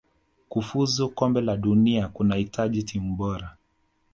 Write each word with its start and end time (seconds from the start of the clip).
kufuzu 0.49 1.09
kombe 1.09 1.41
la 1.41 1.57
dunia 1.57 2.07
kunahitaji 2.07 2.83
timu 2.83 3.15
bora 3.15 3.57